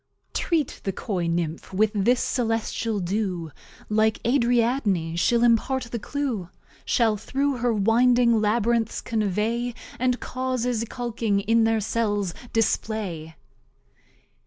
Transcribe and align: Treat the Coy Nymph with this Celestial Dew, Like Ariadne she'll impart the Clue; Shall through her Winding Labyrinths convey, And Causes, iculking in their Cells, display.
Treat 0.33 0.81
the 0.83 0.91
Coy 0.91 1.27
Nymph 1.27 1.71
with 1.75 1.91
this 1.93 2.19
Celestial 2.23 2.99
Dew, 2.99 3.51
Like 3.87 4.19
Ariadne 4.25 5.15
she'll 5.15 5.43
impart 5.43 5.83
the 5.91 5.99
Clue; 5.99 6.49
Shall 6.83 7.17
through 7.17 7.57
her 7.57 7.71
Winding 7.71 8.41
Labyrinths 8.41 8.99
convey, 8.99 9.75
And 9.99 10.19
Causes, 10.19 10.83
iculking 10.83 11.45
in 11.47 11.65
their 11.65 11.81
Cells, 11.81 12.33
display. 12.51 13.35